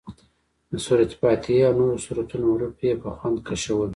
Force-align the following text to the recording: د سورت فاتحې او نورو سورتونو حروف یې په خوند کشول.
د 0.71 0.73
سورت 0.85 1.11
فاتحې 1.19 1.57
او 1.67 1.73
نورو 1.79 1.97
سورتونو 2.05 2.45
حروف 2.53 2.77
یې 2.87 2.93
په 3.01 3.09
خوند 3.17 3.37
کشول. 3.47 3.89